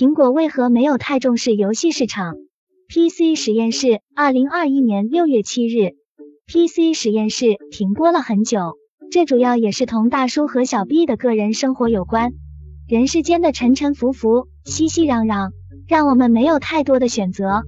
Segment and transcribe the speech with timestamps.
[0.00, 2.36] 苹果为何没有太重视游戏市场
[2.88, 5.90] ？PC 实验室，二零二一年六月七日
[6.46, 8.78] ，PC 实验室停播了很久，
[9.10, 12.32] 这主要也是同大叔和小 B 的个人生活有关。
[12.88, 15.50] 人世间的沉沉浮浮、熙熙攘攘，
[15.86, 17.64] 让我们没有太多的选择，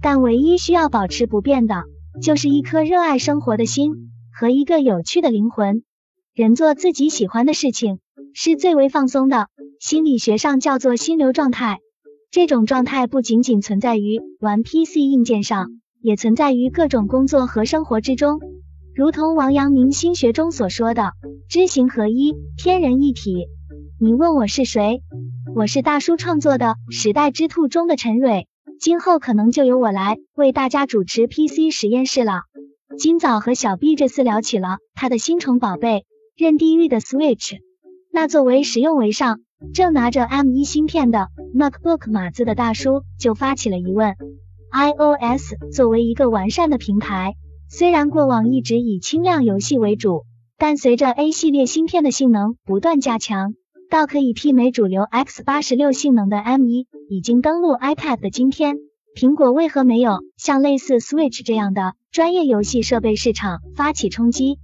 [0.00, 1.82] 但唯一需要保持不变的，
[2.22, 3.92] 就是一颗热爱生活的心
[4.32, 5.82] 和一个有趣的灵魂。
[6.32, 7.98] 人做自己喜欢的事情，
[8.32, 9.48] 是最为放松的。
[9.86, 11.80] 心理学上叫做心流状态。
[12.30, 15.68] 这种状态不仅仅存在于玩 PC 硬件上，
[16.00, 18.40] 也存在于各种工作和生活之中。
[18.94, 21.12] 如同王阳明心学中所说的
[21.50, 23.44] “知行合一，天人一体”。
[24.00, 25.02] 你问我是谁？
[25.54, 28.48] 我是大叔创作的《时代之兔》中的陈蕊，
[28.80, 32.44] 今后可能就由我来为大家主持 PC 实验室了。
[32.98, 36.06] 今早和小 B 这次聊起了他的新宠宝贝。
[36.38, 37.58] 任地狱的 Switch，
[38.10, 39.40] 那作为实用为上，
[39.72, 44.14] 正拿着 M1 芯片的 MacBook 码字的大叔就发起了疑问
[44.70, 47.34] ：iOS 作为一个完善的平台，
[47.68, 50.24] 虽然过往一直以轻量游戏为主，
[50.58, 53.54] 但随着 A 系列芯片的性能不断加强，
[53.90, 58.76] 到可以媲美主流 X86 性能的 M1 已经登陆 iPad 的今天，
[59.16, 64.58] 苹果为何没有像类似 Switch 这样的专业游戏设备市场发起冲击？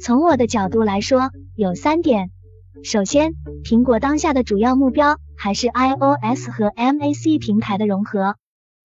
[0.00, 2.30] 从我的角度来说，有三点。
[2.84, 8.34] 首先，苹果当下的主要目标还是 iOS 和 Mac 平台的融合。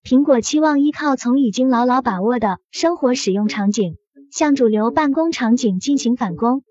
[0.03, 3.95] 苹果期望依靠从已经牢牢把握的生活使用场景，
[4.31, 6.61] 向主流办公场景进行反攻。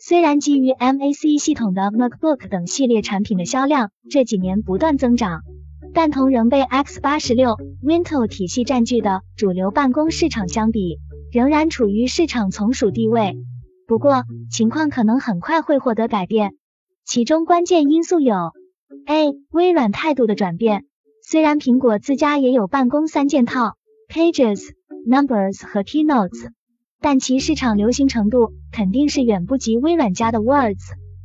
[0.00, 5.42] 虽然基于 Mac 系统的 MacBook 等系列产品的销量这几年不断增长，
[5.92, 10.98] 但同仍被 X86、Windows 体系占据的主流办公市场相比，
[11.30, 13.36] 仍然处于市场从属地位。
[13.86, 16.54] 不过，情况可能很快会获得改变，
[17.04, 18.52] 其中关键因素有
[19.06, 19.32] ：A.
[19.50, 20.84] 微软态度的转变。
[21.22, 23.76] 虽然苹果自家也有办公三件套
[24.08, 24.70] Pages、
[25.06, 26.50] Numbers 和 Keynotes，
[27.00, 30.80] 但其市场流行程度肯定是远不及微软家的 Words、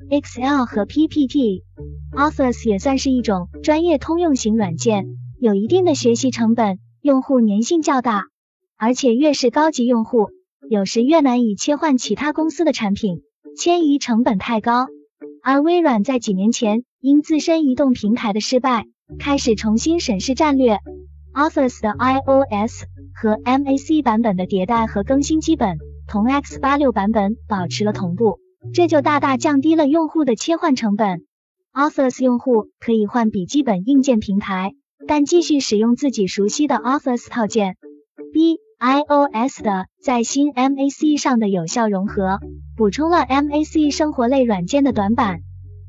[0.09, 1.63] Excel 和 PPT。
[2.11, 5.05] Office 也算是一种专业通用型软件，
[5.39, 8.25] 有一定的学习成本，用户粘性较大，
[8.77, 10.29] 而且越是高级用户。
[10.69, 13.21] 有时越难以切换其他公司的产品，
[13.57, 14.87] 迁移成本太高。
[15.47, 18.87] 而微软在几年前因自身移动平台的失败，
[19.19, 20.79] 开始重新审视战略。
[21.35, 28.39] Office 的 iOS 和 Mac 版本的迭代和更新基本同 X86 版本保持了同步，
[28.73, 31.27] 这就大大降低了用户的切换成本。
[31.71, 34.73] Office 用户可以换笔记本硬件平台，
[35.07, 37.77] 但继续使用自己熟悉的 Office 套件。
[38.79, 42.39] iOS 的在新 Mac 上的有效融合，
[42.75, 45.39] 补充了 Mac 生活类软件的短板。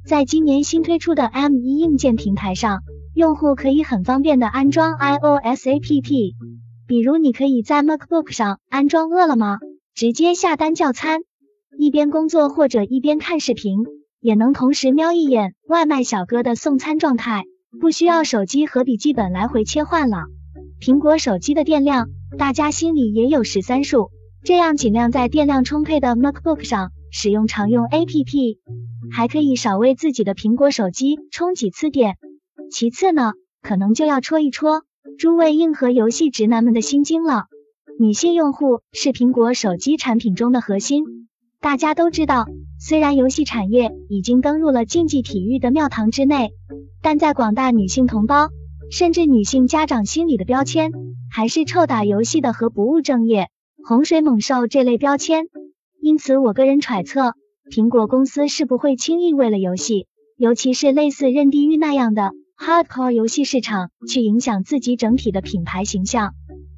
[0.07, 2.83] 在今年新推出的 M1 硬件平台上，
[3.13, 6.35] 用户可以很方便的安装 iOS App，
[6.87, 9.59] 比如你可以在 MacBook 上安装饿了么，
[9.95, 11.23] 直接下单叫餐，
[11.77, 13.79] 一边工作或者一边看视频，
[14.21, 17.43] 也能同时瞄一眼外卖小哥的送餐状态，
[17.81, 20.27] 不需要手机和笔记本来回切换了。
[20.81, 22.09] 苹果手机的电量。
[22.38, 24.10] 大家心里也有十三数，
[24.42, 28.59] 这样尽量在电量充沛的 MacBook 上使用常用 APP，
[29.12, 32.16] 还可以少为自己的苹果手机充几次电。
[32.70, 33.32] 其次呢，
[33.62, 34.82] 可能就要戳一戳
[35.19, 37.44] 诸位硬核游戏直男们的心经了。
[37.98, 41.04] 女性用户是苹果手机产品中的核心，
[41.60, 42.47] 大家都知道，
[42.78, 46.50] 虽然游戏产业已经登入了竞技体育的庙堂之内，
[47.00, 48.50] 但在广大女性同胞
[48.91, 50.93] 甚至女性家长心里的标签。
[51.29, 53.49] 还是臭打游戏的和不务正业、
[53.85, 55.49] 洪水猛兽这类标签，
[56.01, 57.35] 因此我个人揣测，
[57.71, 60.07] 苹果公司是不会轻易为了游戏，
[60.39, 66.33] 尤其是类似任地狱那样的 hardcore 游戏市场，去影响自己整体的品牌形象。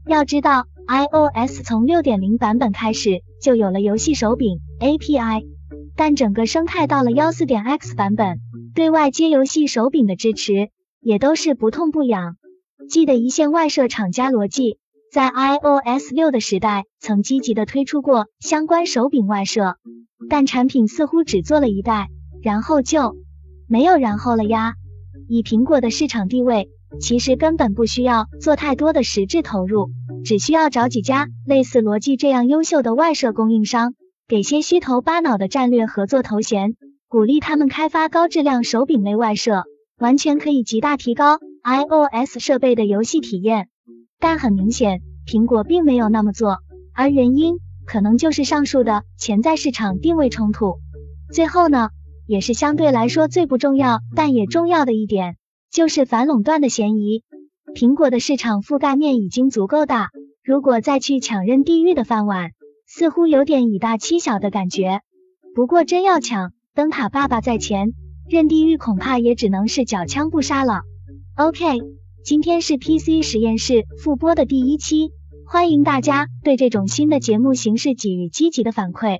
[0.07, 5.45] 要知道，iOS 从六点零版本开始就有了游戏手柄 API，
[5.95, 8.41] 但整个生态到了幺四点 X 版本，
[8.75, 12.37] 对外接游戏手柄的支持也都是不痛不痒。
[12.89, 14.79] 记得一线外设厂家罗技
[15.13, 19.77] 在 iOS 六的时代曾积极的推出过相关手柄外设，
[20.29, 22.09] 但产品似乎只做了一代，
[22.43, 23.17] 然后就
[23.67, 24.75] 没有然后了呀。
[25.29, 26.69] 以苹果的市场地位，
[27.01, 29.91] 其实根本不需要做太多的实质投入，
[30.25, 33.95] 只需要找几家类似罗技这样优秀的外设供应商，
[34.27, 36.77] 给些虚头巴脑的战略合作头衔，
[37.09, 39.65] 鼓励他们开发高质量手柄类外设，
[39.99, 41.39] 完全可以极大提高。
[41.63, 43.69] iOS 设备的游戏体验，
[44.19, 46.59] 但很明显，苹果并没有那么做，
[46.95, 50.79] 而原因可能就是上述的潜在市场定位冲突。
[51.31, 51.91] 最后呢，
[52.27, 55.37] 也是相对来说最不重要，但也重要的一点，
[55.71, 57.23] 就是反垄断的嫌疑。
[57.75, 60.09] 苹果的市场覆盖面已经足够大，
[60.43, 62.53] 如果再去抢任地狱的饭碗，
[62.87, 65.03] 似乎有点以大欺小的感觉。
[65.55, 67.93] 不过真要抢，灯塔爸爸在前，
[68.31, 70.83] 任地狱恐怕也只能是缴枪不杀了。
[71.35, 71.65] OK，
[72.25, 75.13] 今天是 PC 实验室复播的第一期，
[75.47, 79.19] 欢迎大家对这种新的节目形式给予积极的反馈。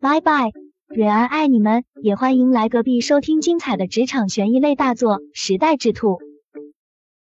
[0.00, 0.52] 拜拜，
[0.88, 6.08] 蕊儿爱你们，也欢迎来隔壁收听精彩的职场悬疑类大作《时代之兔》。